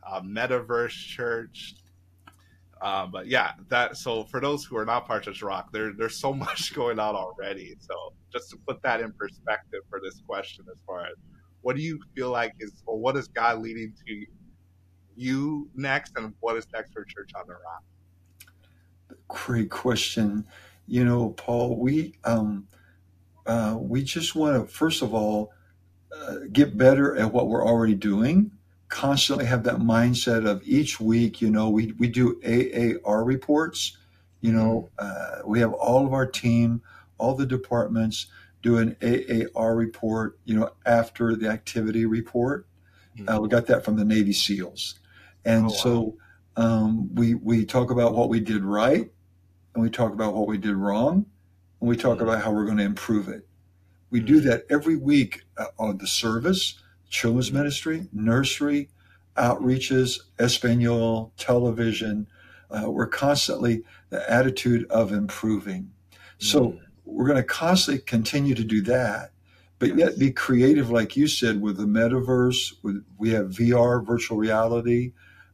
[0.06, 1.76] Uh, Metaverse Church.
[2.84, 6.18] Uh, but yeah, that so for those who are not part of Rock, there there's
[6.20, 7.76] so much going on already.
[7.80, 11.16] So just to put that in perspective for this question, as far as
[11.62, 14.26] what do you feel like is, or what is God leading to
[15.16, 17.84] you next, and what is next for Church on the Rock?
[19.30, 20.46] Great question.
[20.86, 22.68] You know, Paul, we um,
[23.46, 25.54] uh, we just want to first of all
[26.14, 28.52] uh, get better at what we're already doing.
[28.94, 31.42] Constantly have that mindset of each week.
[31.42, 33.98] You know, we we do AAR reports.
[34.42, 36.80] You know, uh, we have all of our team,
[37.18, 38.28] all the departments
[38.62, 40.38] do an AAR report.
[40.46, 42.68] You know, after the activity report.
[43.28, 45.00] Uh, we got that from the Navy SEALs,
[45.46, 45.74] and Oh, wow.
[45.74, 46.18] so
[46.56, 49.12] um, we we talk about what we did right,
[49.74, 51.26] and we talk about what we did wrong,
[51.80, 52.24] and we talk Mhm.
[52.24, 53.48] about how we're going to improve it.
[54.12, 56.80] We do that every week uh, on the service,
[57.14, 58.90] children's ministry, nursery,
[59.38, 62.28] outreaches, Espanol, television.
[62.72, 65.92] Uh, we're constantly the attitude of improving.
[66.40, 69.32] So we're going to constantly continue to do that,
[69.80, 72.74] but yet be creative, like you said, with the metaverse.
[72.84, 75.14] With we have VR, virtual reality.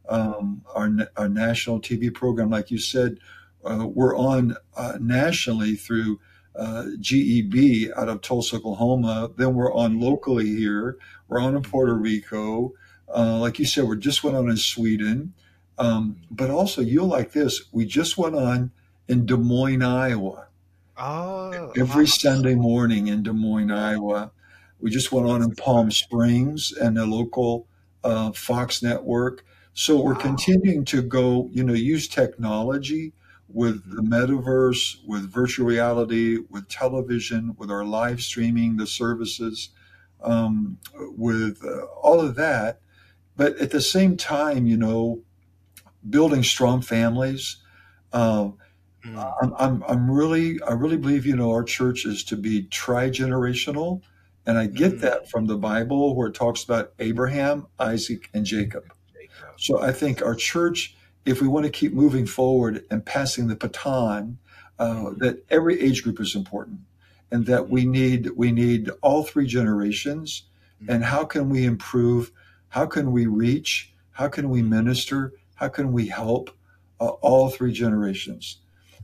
[0.09, 3.17] um, our our national TV program, like you said,
[3.63, 6.19] uh, we're on uh, nationally through
[6.55, 9.31] uh, GEB out of Tulsa, Oklahoma.
[9.37, 10.97] Then we're on locally here.
[11.27, 12.73] We're on in Puerto Rico.
[13.13, 15.33] Uh, like you said, we just went on in Sweden.
[15.77, 17.63] Um, but also, you'll like this.
[17.71, 18.71] We just went on
[19.07, 20.47] in Des Moines, Iowa.
[20.97, 22.05] Oh, Every wow.
[22.05, 24.31] Sunday morning in Des Moines, Iowa.
[24.81, 27.67] We just went on in Palm Springs and the local
[28.03, 29.45] uh, Fox network.
[29.73, 30.19] So we're Wow.
[30.21, 33.13] continuing to go, you know, use technology
[33.51, 39.69] with the metaverse, with virtual reality, with television, with our live streaming, the services,
[40.21, 40.77] um,
[41.17, 42.79] with uh, all of that.
[43.35, 45.23] But at the same time, you know,
[46.09, 47.57] building strong families.
[48.13, 48.49] Uh,
[49.05, 49.33] Mm.
[49.41, 53.09] I'm, I'm, I'm really, I really believe, you know, our church is to be tri
[53.09, 54.01] generational.
[54.45, 55.01] And I get Mm.
[55.01, 58.93] that from the Bible where it talks about Abraham, Isaac, and Jacob.
[59.13, 59.53] Jacob.
[59.57, 60.95] So I think our church,
[61.29, 64.39] if we want to keep moving forward and passing the baton,
[64.79, 66.79] uh, that every age group is important,
[67.29, 70.43] and that we need we need all three generations.
[70.87, 72.31] And how can we improve?
[72.69, 73.93] How can we reach?
[74.11, 75.33] How can we minister?
[75.55, 76.49] How can we help
[76.99, 78.61] uh, all three generations?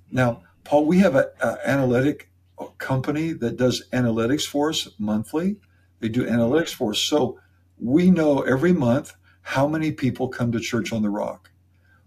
[0.09, 1.27] Now, Paul, we have an
[1.65, 2.31] analytic
[2.79, 5.57] company that does analytics for us monthly.
[5.99, 7.37] They do analytics for us, so
[7.77, 11.51] we know every month how many people come to Church on the Rock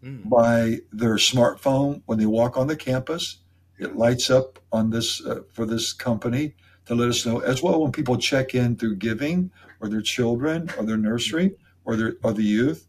[0.05, 0.29] Mm.
[0.29, 3.39] by their smartphone when they walk on the campus.
[3.79, 6.55] It lights up on this uh, for this company
[6.87, 10.71] to let us know, as well when people check in through giving or their children
[10.79, 12.87] or their nursery or their or the youth.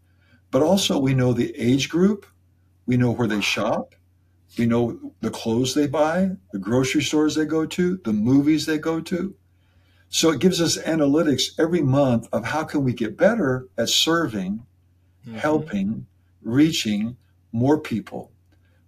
[0.51, 2.25] But also we know the age group,
[2.85, 3.95] we know where they shop,
[4.57, 8.77] we know the clothes they buy, the grocery stores they go to, the movies they
[8.77, 9.35] go to.
[10.09, 14.65] So it gives us analytics every month of how can we get better at serving
[15.27, 15.33] Mhm.
[15.35, 16.07] helping,
[16.51, 17.17] reaching
[17.51, 18.31] more people.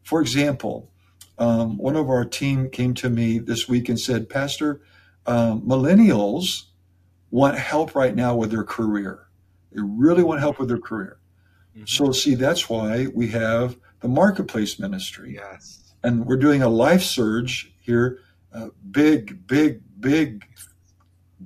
[0.04, 0.92] For example,
[1.38, 4.82] um, one of our team came to me this week and said, Pastor,
[5.26, 6.64] um, millennials
[7.30, 9.28] want help right now with their career.
[9.72, 11.20] They really want help with their career.
[11.78, 11.88] Mhm.
[11.88, 15.36] So, see, that's why we have the marketplace ministry.
[15.36, 15.78] yes.
[16.04, 18.20] And we're doing a life surge here,
[18.54, 20.44] uh, big, big, big,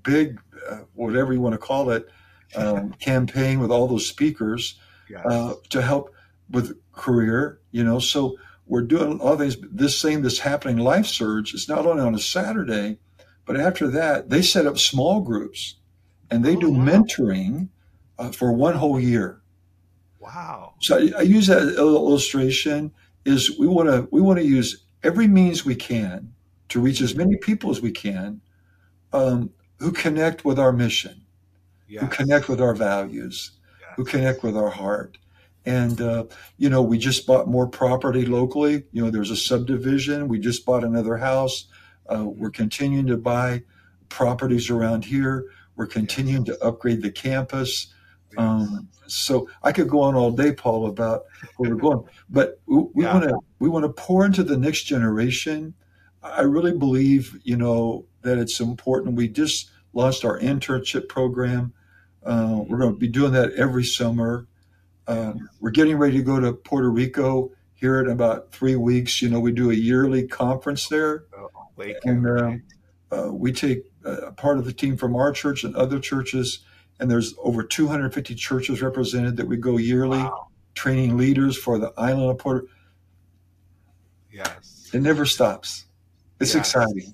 [0.01, 2.07] big, uh, whatever you want to call it,
[2.55, 5.25] um, campaign with all those speakers Yes.
[5.29, 6.13] uh, to help
[6.49, 7.99] with career, you know.
[7.99, 9.57] So we're doing all things.
[9.71, 12.99] This thing that's happening, Life Surge, is not only on a Saturday,
[13.45, 15.75] but after that, they set up small groups
[16.31, 16.85] and they Oh, do wow.
[16.85, 17.69] mentoring
[18.17, 19.41] uh, for one whole year.
[20.19, 20.73] wow.
[20.79, 22.91] So I, I use that illustration
[23.25, 26.33] is we want to we want to use every means we can
[26.69, 28.41] to reach as many people as we can
[29.13, 31.21] um, who connect with our mission
[31.87, 32.01] Yes.
[32.01, 33.51] who connect with our values,
[33.95, 35.17] who connect with our heart.
[35.65, 36.25] And, uh,
[36.57, 38.83] you know, we just bought more property locally.
[38.91, 40.27] You know, there's a subdivision.
[40.27, 41.65] We just bought another house.
[42.07, 43.63] Uh, we're continuing to buy
[44.09, 45.45] properties around here.
[45.75, 47.93] We're continuing to upgrade the campus.
[48.37, 51.23] Um, so I could go on all day, Paul, about
[51.57, 55.73] where we're going, but we want to we want to pour into the next generation.
[56.21, 59.15] I really believe, you know, that it's important.
[59.15, 61.73] We just launched our internship program.
[62.25, 64.47] Uh, we're going to be doing that every summer.
[65.07, 69.21] Um, we're getting ready to go to Puerto Rico here in about three weeks.
[69.21, 71.25] You know, we do a yearly conference there.
[71.37, 71.49] Oh,
[72.05, 72.63] And, um,
[73.11, 76.59] Uh, we take a part of the team from our church and other churches,
[76.99, 80.47] and there's over 250 churches represented that we go yearly, Wow.
[80.73, 82.67] training leaders for the island of Puerto.
[84.31, 84.89] Yes.
[84.91, 85.85] It never stops.
[86.39, 86.67] It's Yes.
[86.73, 87.13] exciting.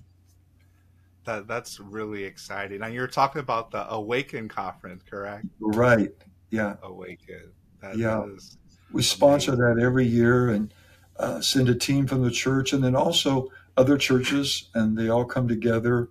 [1.23, 2.81] That that's really exciting.
[2.81, 5.45] And you're talking about the Awaken conference, correct?
[5.59, 6.11] Right.
[6.49, 6.77] Yeah.
[6.81, 7.51] Awaken.
[7.81, 8.25] That Yeah.
[8.25, 8.57] is
[8.91, 10.73] We sponsor that every year and
[11.17, 15.23] uh, send a team from the church and then also other churches, and they all
[15.25, 16.09] come together.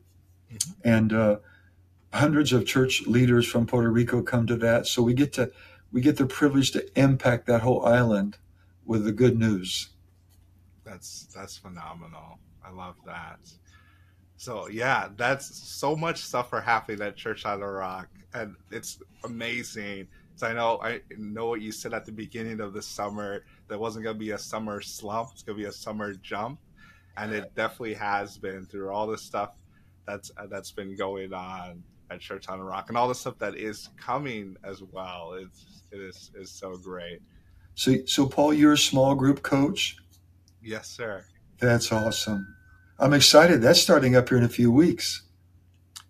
[0.51, 0.75] Mhm.
[0.85, 1.39] And uh,
[2.13, 4.87] hundreds of church leaders from Puerto Rico come to that.
[4.87, 5.51] So we get to
[5.93, 8.39] we get the privilege to impact that whole island
[8.85, 9.91] with the good news.
[10.85, 12.39] that's that's phenomenal.
[12.65, 13.39] I love that.
[14.41, 18.99] So yeah, that's so much stuff are happening at Church on the Rock, and it's
[19.25, 20.09] amazing.
[20.35, 23.45] So I know I know what you said at the beginning of the summer.
[23.69, 25.29] There wasn't gonna be a summer slump.
[25.35, 26.59] It's gonna be a summer jump,
[27.19, 29.59] and it definitely has been through all the stuff
[30.07, 33.57] that's that's been going on at Church on the Rock, and all the stuff that
[33.57, 35.35] is coming as well.
[35.35, 37.21] It's it is is so great.
[37.75, 39.99] So, so Paul, you're a small group coach.
[40.63, 41.27] Yes, sir.
[41.59, 42.57] That's awesome.
[43.01, 43.63] I'm excited.
[43.63, 45.23] That's starting up here in a few weeks.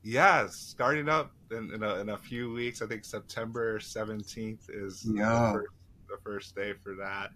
[0.02, 2.82] Yeah, starting up in, in, a, in a few weeks.
[2.82, 5.52] I think September 17th is Yeah.
[5.52, 5.68] the, first,
[6.08, 7.30] the first day for that.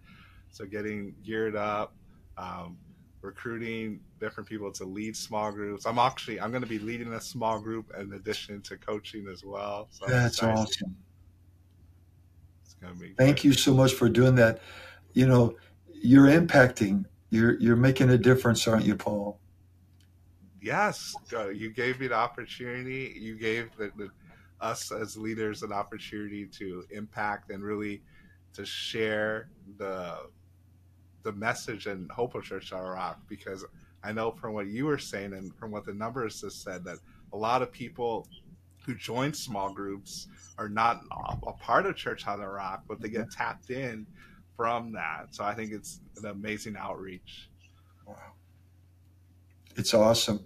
[0.51, 1.93] So getting geared up,
[2.37, 2.77] um,
[3.21, 5.85] recruiting different people to lead small groups.
[5.85, 9.43] I'm actually I'm going to be leading a small group in addition to coaching as
[9.43, 9.87] well.
[9.89, 10.95] So That's awesome.
[12.63, 13.13] It's going to be.
[13.17, 13.43] Thank good.
[13.45, 14.59] you so much for doing that.
[15.13, 15.55] You know,
[15.93, 17.05] you're impacting.
[17.31, 19.39] You're you're making a difference, aren't you, Paul?
[20.65, 21.15] Yes,
[21.53, 23.15] you gave me the opportunity.
[23.15, 24.09] You gave the, the,
[24.59, 28.01] us as leaders an opportunity to impact and really
[28.53, 30.15] to share the
[31.21, 33.63] the message and hope of Church on Rock because
[34.03, 36.97] I know from what you were saying and from what the numbers just said that
[37.31, 38.27] a lot of people
[38.85, 41.01] who join small groups are not
[41.45, 43.37] a part of Church on the Rock, but they get mm-hmm.
[43.37, 44.07] tapped in
[44.55, 45.27] from that.
[45.29, 47.49] So I think it's an amazing outreach.
[48.07, 48.15] Wow.
[49.75, 50.45] It's awesome.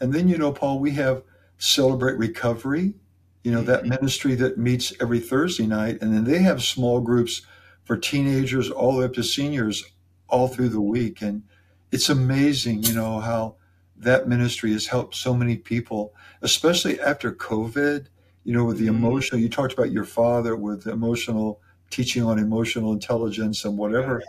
[0.00, 1.22] And then, you know, Paul, we have
[1.58, 2.94] Celebrate Recovery,
[3.42, 3.90] you know, that mm-hmm.
[3.90, 5.98] ministry that meets every Thursday night.
[6.00, 7.42] And then they have small groups
[7.84, 9.84] for teenagers all the way up to seniors
[10.28, 11.20] all through the week.
[11.22, 11.42] And
[11.90, 13.56] it's amazing, you know, how
[13.96, 18.06] that ministry has helped so many people, especially after COVID,
[18.44, 19.04] you know, with the mm-hmm.
[19.04, 21.60] emotional, you talked about your father with emotional
[21.90, 24.22] teaching on emotional intelligence and whatever.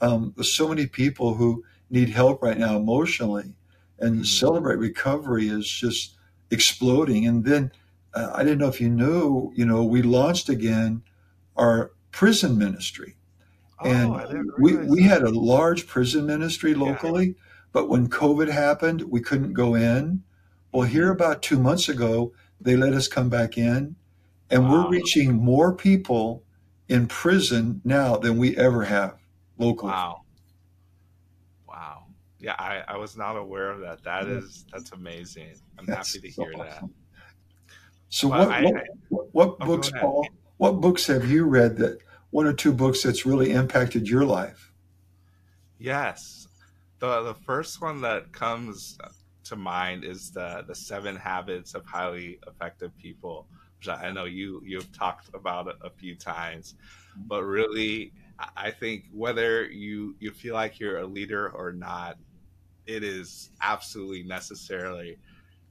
[0.00, 3.54] Um, there's so many people who need help right now emotionally
[4.02, 4.24] and mm-hmm.
[4.24, 6.16] celebrate recovery is just
[6.50, 7.26] exploding.
[7.26, 7.72] And then
[8.12, 11.02] uh, I didn't know if you knew, you know, we launched again
[11.56, 13.16] our prison ministry.
[13.80, 17.32] Oh, and we, we had a large prison ministry locally, yeah.
[17.72, 20.22] but when COVID happened, we couldn't go in.
[20.72, 21.22] Well, here mm-hmm.
[21.22, 23.96] about two months ago, they let us come back in,
[24.50, 24.84] and wow.
[24.84, 26.44] we're reaching more people
[26.88, 29.16] in prison now than we ever have
[29.58, 29.92] locally.
[29.92, 30.21] Wow.
[32.42, 34.02] Yeah, I, I was not aware of that.
[34.02, 35.54] That is that's amazing.
[35.78, 36.84] I'm that's happy to hear so that.
[38.08, 38.62] So what, I,
[39.08, 40.26] what, what, oh, books, Paul?
[40.56, 44.72] What books have you read that one or two books that's really impacted your life?
[45.78, 46.48] Yes.
[46.98, 48.98] The the first one that comes
[49.44, 53.46] to mind is the the seven habits of highly effective people,
[53.78, 56.74] which I know you you've talked about it a few times.
[57.12, 57.28] Mm-hmm.
[57.28, 58.12] But really
[58.56, 62.18] I think whether you you feel like you're a leader or not,
[62.86, 65.18] it is absolutely necessary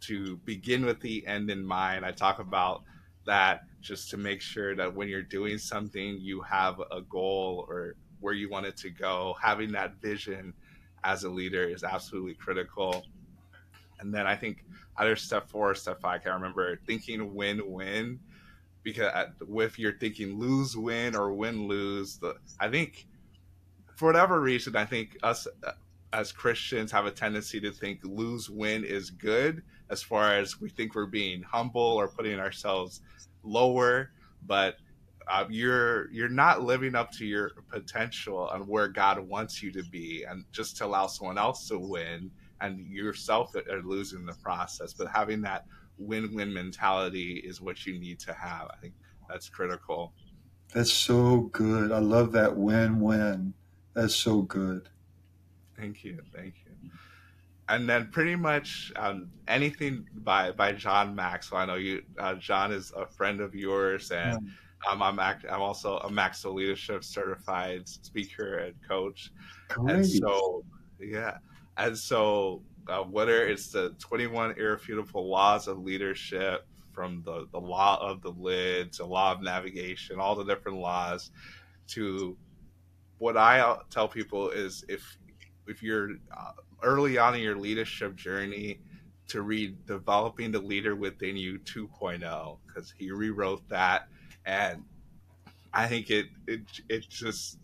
[0.01, 2.05] to begin with the end in mind.
[2.05, 2.83] I talk about
[3.25, 7.95] that just to make sure that when you're doing something, you have a goal or
[8.19, 9.35] where you want it to go.
[9.41, 10.53] Having that vision
[11.03, 13.03] as a leader is absolutely critical.
[13.99, 14.63] And then I think
[14.97, 18.19] either step four or step five, I can't remember, thinking win win.
[18.83, 19.27] Because uh,
[19.59, 23.05] if you're thinking lose win or win lose, the I think
[23.95, 25.73] for whatever reason, I think us uh,
[26.13, 30.69] as Christians have a tendency to think lose win is good as far as we
[30.69, 33.01] think we're being humble or putting ourselves
[33.43, 34.11] lower,
[34.45, 34.75] but
[35.29, 39.83] uh, you're you're not living up to your potential and where God wants you to
[39.83, 44.93] be, and just to allow someone else to win and yourself are losing the process.
[44.93, 45.65] But having that
[45.97, 48.67] win-win mentality is what you need to have.
[48.71, 48.93] I think
[49.29, 50.13] that's critical.
[50.73, 51.91] That's so good.
[51.91, 53.53] I love that win-win.
[53.93, 54.89] That's so good.
[55.81, 56.19] Thank you.
[56.31, 56.91] Thank you.
[57.67, 61.61] And then pretty much um, anything by by John Maxwell.
[61.61, 62.03] I know you.
[62.19, 64.91] Uh, John is a friend of yours, and yeah.
[64.91, 69.31] um, I'm act, I'm also a Maxwell Leadership Certified Speaker and Coach.
[69.69, 69.95] Great.
[69.95, 70.63] And so,
[70.99, 71.37] yeah,
[71.77, 77.97] and so uh, whether it's the 21 irrefutable laws of leadership, from the the law
[78.01, 81.31] of the lid to law of navigation, all the different laws,
[81.87, 82.37] to
[83.21, 85.17] what I tell people is if
[85.67, 86.51] if you're uh,
[86.83, 88.79] early on in your leadership journey
[89.27, 94.07] to read developing the leader within you 2.0 because he rewrote that.
[94.45, 94.83] And
[95.73, 97.57] i think it it it just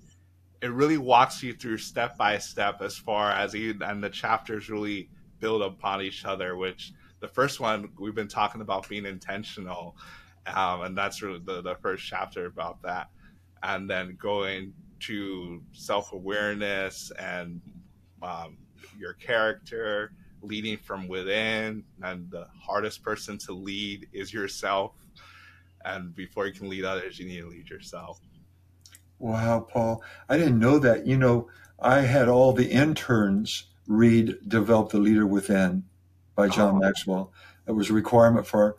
[0.62, 4.70] it really walks you through step by step as far as even and the chapters
[4.70, 5.10] really
[5.42, 9.94] build upon each other which the first one we've been talking about being intentional
[10.56, 13.10] um, and that's really the, the first chapter about that.
[13.64, 17.62] And then going to self-awareness and
[18.22, 18.58] um,
[18.98, 20.12] your character,
[20.42, 24.94] leading from within, and the hardest person to lead is yourself.
[25.86, 28.20] And before you can lead others, you need to lead yourself.
[29.20, 30.04] Wow, Paul.
[30.30, 31.08] I didn't know that.
[31.08, 31.48] You know,
[31.80, 35.84] I had all the interns read Develop the Leader Within
[36.36, 36.80] by John oh.
[36.80, 37.32] Maxwell.
[37.68, 38.78] It was a requirement for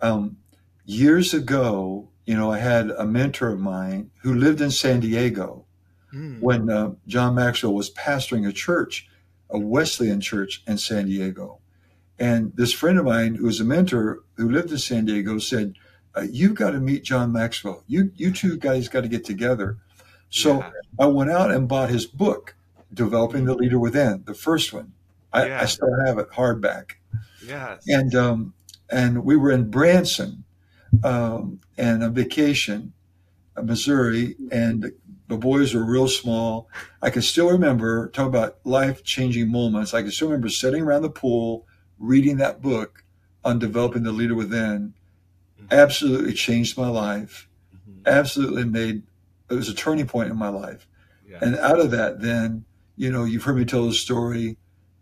[0.00, 0.36] um,
[0.84, 2.08] years ago.
[2.26, 5.66] You know, I had a mentor of mine who lived in San Diego
[6.14, 6.40] mm.
[6.40, 9.08] when uh, John Maxwell was pastoring a church,
[9.48, 11.58] a Wesleyan church in San Diego.
[12.18, 15.74] And this friend of mine, who was a mentor who lived in San Diego, said,
[16.14, 17.82] uh, "You've got to meet John Maxwell.
[17.86, 19.78] You you two guys got to get together."
[20.28, 20.70] So Yeah.
[20.98, 22.54] I went out and bought his book,
[22.92, 24.92] Developing the Leader Within, the first one.
[25.32, 25.62] I, Yeah.
[25.62, 26.92] I still have it hardback.
[27.44, 27.84] Yes.
[27.88, 28.54] And um,
[28.90, 30.44] and we were in Branson
[31.04, 32.92] um, and a vacation,
[33.56, 34.92] uh, Missouri, and
[35.30, 36.68] the boys were real small.
[37.00, 39.94] I can still remember talk about life changing moments.
[39.94, 41.66] I can still remember sitting around the pool
[41.98, 43.04] reading that book
[43.44, 44.94] on developing the leader within.
[45.70, 47.48] Absolutely changed my life.
[47.72, 48.04] Mhm.
[48.06, 49.04] Absolutely made
[49.50, 50.88] it was a turning point in my life.
[51.28, 51.38] Yeah.
[51.42, 52.64] And out of that, then,
[52.96, 54.56] you know, you've heard me tell the story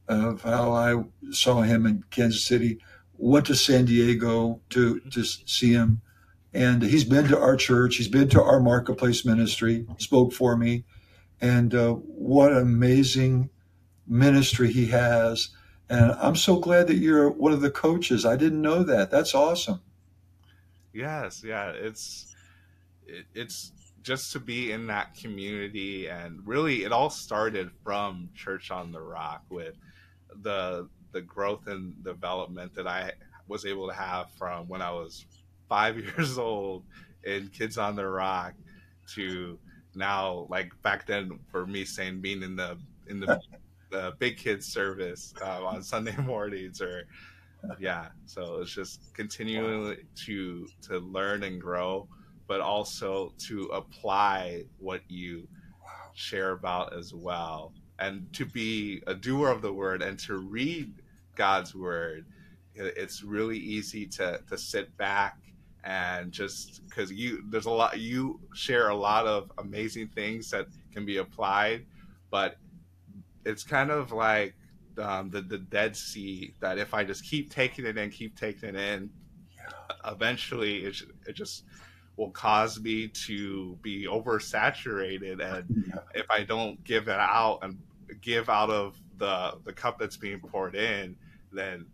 [0.08, 2.78] of how I saw him in Kansas City,
[3.16, 6.00] went to San Diego to, to see him.
[6.54, 10.84] And he's been to our church, he's been to our marketplace ministry, spoke for me.
[11.40, 13.50] And uh, what amazing
[14.06, 15.50] ministry he has.
[15.90, 18.26] And I'm so glad that you're one of the coaches.
[18.26, 19.10] I didn't know that.
[19.10, 19.80] That's awesome.
[20.92, 22.34] Yes, yeah, it's
[23.06, 23.72] it, it's
[24.02, 29.00] just to be in that community, and really, it all started from Church on the
[29.00, 29.76] Rock with
[30.42, 33.12] the the growth and development that I
[33.46, 35.24] was able to have from when I was
[35.68, 36.84] five years old
[37.24, 38.54] in Kids on the Rock
[39.14, 39.58] to
[39.94, 43.40] now, like back then for me saying being in the in the
[43.90, 47.04] the big kids service uh, on Sunday mornings or
[47.80, 48.08] yeah.
[48.26, 49.96] So it's just continuing
[50.26, 52.08] to to learn and grow
[52.46, 55.46] but also to apply what you
[56.14, 57.74] share about as well.
[57.98, 60.92] And to be a doer of the word and to read
[61.34, 62.26] god's word
[62.74, 65.36] it's really easy to to sit back
[65.88, 70.66] and just because you there's a lot you share a lot of amazing things that
[70.92, 71.86] can be applied
[72.30, 72.56] but
[73.44, 74.54] it's kind of like
[74.98, 78.70] um, the the Dead Sea that if I just keep taking it in, keep taking
[78.70, 79.10] it in,
[80.04, 81.64] eventually it, it just
[82.16, 87.78] will cause me to be oversaturated, and if I don't give it out and
[88.20, 91.16] give out of the the cup that's being poured in,
[91.52, 91.86] then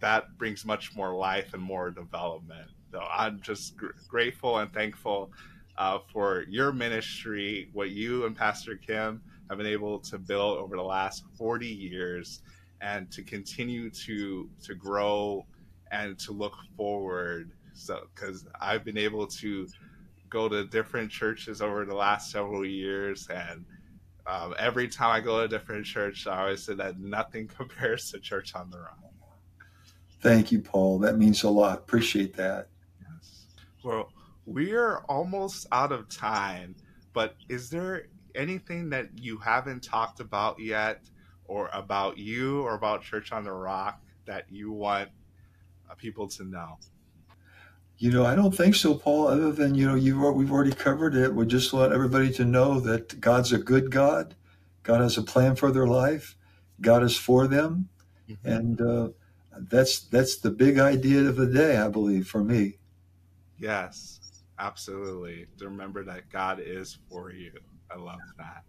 [0.00, 2.70] that brings much more life and more development.
[2.90, 5.30] So I'm just gr- grateful and thankful
[5.78, 10.76] uh, for your ministry, what you and Pastor Kim have been able to build over
[10.76, 12.42] the last 40 years
[12.80, 15.44] and to continue to to grow
[15.90, 19.66] and to look forward so because i've been able to
[20.30, 23.66] go to different churches over the last several years and
[24.26, 28.10] um, every time i go to a different church i always say that nothing compares
[28.10, 28.98] to church on the rock
[30.20, 30.98] Thank you, Paul.
[30.98, 31.78] That means a lot.
[31.78, 32.68] Appreciate that.
[33.82, 34.12] Well,
[34.46, 36.76] we're almost out of time,
[37.12, 41.02] but is there anything that you haven't talked about yet,
[41.44, 45.10] or about you, or about Church on the Rock that you want
[45.90, 46.78] uh, people to know?
[47.98, 49.28] You know, I don't think so, Paul.
[49.28, 51.34] Other than you know, you've we've already covered it.
[51.34, 54.34] We just want everybody to know that God's a good God.
[54.82, 56.36] God has a plan for their life.
[56.80, 57.90] God is for them,
[58.44, 59.10] and uh,
[59.52, 62.78] that's that's the big idea of the day, I believe, for me.
[63.60, 65.46] Yes, absolutely.
[65.58, 67.52] To remember that God is for you.
[67.90, 68.64] I love that.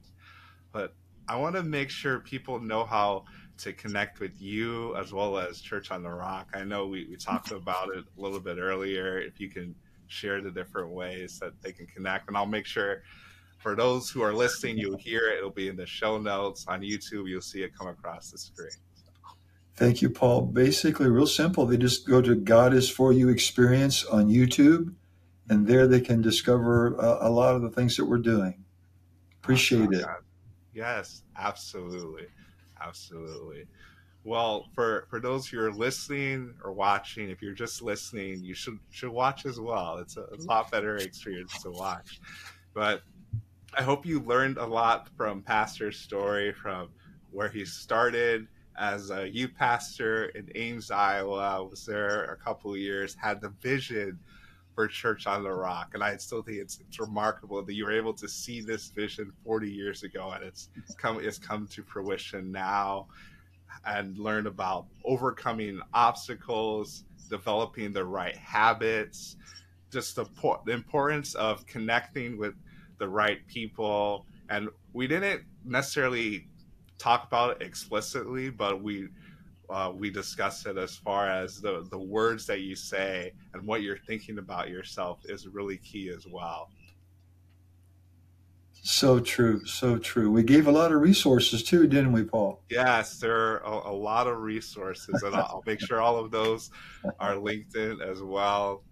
[0.71, 0.93] But
[1.27, 3.23] I want to make sure people know how
[3.59, 6.49] to connect with you as well as Church on the Rock.
[6.53, 9.17] I know we, we talked about it a little bit earlier.
[9.17, 9.75] If you can
[10.07, 13.03] share the different ways that they can connect, and I'll make sure
[13.59, 15.37] for those who are listening, you'll hear it.
[15.37, 17.29] It'll be in the show notes on YouTube.
[17.29, 18.71] You'll see it come across the screen.
[19.76, 20.43] Thank you, Paul.
[20.43, 21.65] Basically, real simple.
[21.65, 24.93] They just go to God is for You experience on YouTube,
[25.49, 28.63] and there they can discover a, a lot of the things that we're doing.
[29.41, 30.05] Appreciate it.
[30.74, 32.28] Yes, absolutely,
[32.80, 33.65] absolutely.
[34.24, 38.78] Well, for for those who are listening or watching, if you're just listening, you should
[38.91, 39.97] should watch as well.
[39.97, 42.22] It's a, it's a lot better experience to watch.
[42.74, 43.01] But
[43.76, 46.89] I hope you learned a lot from Pastor's story, from
[47.32, 48.47] where he started
[48.82, 51.63] as a youth pastor in Ames, Iowa.
[51.63, 54.19] Was there a couple years, had the vision
[54.73, 57.91] for Church on the Rock, and I still think it's, it's remarkable that you were
[57.95, 62.51] able to see this vision 40 years ago, and it's come it's come to fruition
[62.51, 63.07] now,
[63.86, 69.36] and learn about overcoming obstacles, developing the right habits,
[69.91, 70.25] just the,
[70.65, 72.55] the importance of connecting with
[72.97, 76.47] the right people, and we didn't necessarily
[77.01, 79.07] talk about it explicitly, but we
[79.69, 83.81] uh, we discuss it as far as the the words that you say and what
[83.81, 86.69] you're thinking about yourself is really key as well.
[88.83, 90.31] So true, so true.
[90.31, 92.63] We gave a lot of resources too, didn't we, Paul?
[92.69, 96.31] Yes, there are a, a lot of resources, and I'll, I'll make sure all of
[96.31, 96.71] those
[97.19, 98.83] are linked in as well.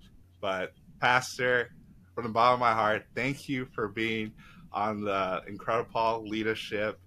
[0.41, 1.71] But Pastor,
[2.13, 4.31] from the bottom of my heart, thank you for being
[4.71, 6.99] on the Incredible leadership.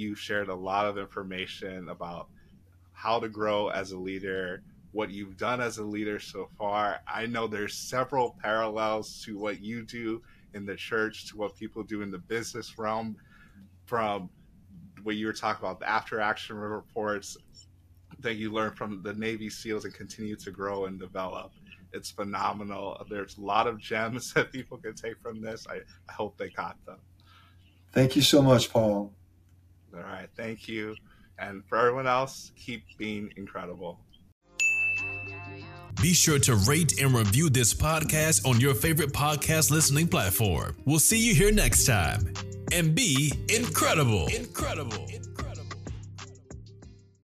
[0.00, 2.28] You shared a lot of information about
[2.92, 7.00] how to grow as a leader, what you've done as a leader so far.
[7.06, 10.22] I know there's several parallels to what you do
[10.54, 13.14] in the church to what people do in the business realm
[13.84, 14.30] from
[15.02, 17.36] what you were talking about the after action reports
[18.20, 21.52] that you learn from the Navy SEALs and continue to grow and develop.
[21.92, 23.04] It's phenomenal.
[23.10, 25.66] There's a lot of gems that people can take from this.
[25.68, 27.00] I, I hope they caught them.
[27.92, 29.12] Thank you so much, Paul.
[29.94, 30.28] All right.
[30.36, 30.94] Thank you.
[31.38, 33.98] And for everyone else, keep being incredible.
[36.00, 40.76] Be sure to rate and review this podcast on your favorite podcast listening platform.
[40.84, 42.32] We'll see you here next time.
[42.72, 44.26] And be incredible.
[44.28, 45.08] Incredible.